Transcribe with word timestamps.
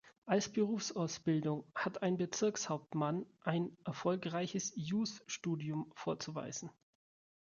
Als 0.25 0.49
Berufsausbildung 0.51 1.63
hat 1.75 2.01
ein 2.01 2.17
Bezirkshauptmann 2.17 3.27
ein 3.43 3.77
erfolgreiches 3.85 4.73
Jusstudium 4.75 5.91
vorzuweisen. 5.95 6.71